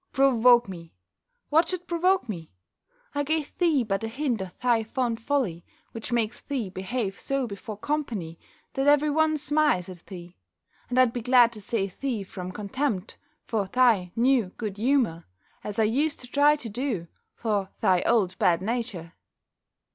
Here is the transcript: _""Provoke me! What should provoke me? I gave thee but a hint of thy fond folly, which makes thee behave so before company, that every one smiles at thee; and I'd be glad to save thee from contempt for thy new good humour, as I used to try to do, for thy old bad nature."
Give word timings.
_""Provoke 0.13 0.67
me! 0.67 0.95
What 1.49 1.67
should 1.67 1.85
provoke 1.85 2.27
me? 2.27 2.49
I 3.13 3.21
gave 3.23 3.55
thee 3.59 3.83
but 3.83 4.03
a 4.03 4.07
hint 4.07 4.41
of 4.41 4.57
thy 4.57 4.81
fond 4.81 5.21
folly, 5.21 5.63
which 5.91 6.11
makes 6.11 6.41
thee 6.41 6.71
behave 6.71 7.19
so 7.19 7.45
before 7.45 7.77
company, 7.77 8.39
that 8.73 8.87
every 8.87 9.11
one 9.11 9.37
smiles 9.37 9.89
at 9.89 10.07
thee; 10.07 10.37
and 10.89 10.97
I'd 10.97 11.13
be 11.13 11.21
glad 11.21 11.51
to 11.53 11.61
save 11.61 11.99
thee 11.99 12.23
from 12.23 12.51
contempt 12.51 13.19
for 13.45 13.67
thy 13.71 14.11
new 14.15 14.47
good 14.57 14.77
humour, 14.77 15.25
as 15.63 15.77
I 15.77 15.83
used 15.83 16.19
to 16.21 16.27
try 16.27 16.55
to 16.55 16.67
do, 16.69 17.07
for 17.35 17.69
thy 17.81 18.01
old 18.01 18.35
bad 18.39 18.59
nature." 18.59 19.13